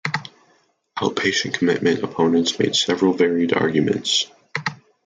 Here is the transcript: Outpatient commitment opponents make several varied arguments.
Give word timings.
Outpatient 0.97 1.59
commitment 1.59 2.01
opponents 2.01 2.57
make 2.57 2.73
several 2.73 3.13
varied 3.13 3.53
arguments. 3.53 4.25